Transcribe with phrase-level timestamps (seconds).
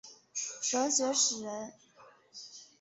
[0.63, 1.73] 黾学创始人。